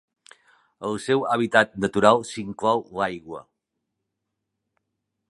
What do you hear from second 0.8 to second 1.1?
El